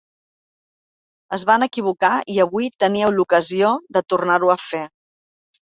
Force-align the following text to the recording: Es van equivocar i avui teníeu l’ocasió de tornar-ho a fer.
Es 1.37 1.43
van 1.49 1.65
equivocar 1.65 2.11
i 2.37 2.39
avui 2.47 2.71
teníeu 2.87 3.13
l’ocasió 3.19 3.77
de 3.99 4.07
tornar-ho 4.15 4.53
a 4.59 4.59
fer. 4.67 4.85